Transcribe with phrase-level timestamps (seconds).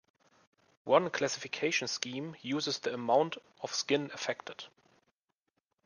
[0.85, 4.63] One classification scheme uses the amount of skin affected.